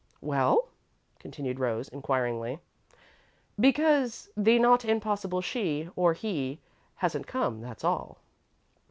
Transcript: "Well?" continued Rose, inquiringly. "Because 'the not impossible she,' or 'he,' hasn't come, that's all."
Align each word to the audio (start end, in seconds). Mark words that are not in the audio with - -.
"Well?" 0.21 0.69
continued 1.19 1.59
Rose, 1.59 1.87
inquiringly. 1.87 2.57
"Because 3.59 4.31
'the 4.35 4.57
not 4.57 4.83
impossible 4.83 5.41
she,' 5.41 5.89
or 5.95 6.13
'he,' 6.13 6.59
hasn't 6.95 7.27
come, 7.27 7.61
that's 7.61 7.83
all." 7.83 8.17